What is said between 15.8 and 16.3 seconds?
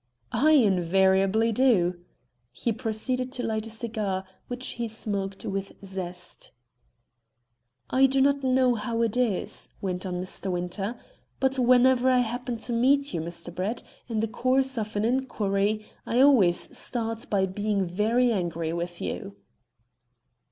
I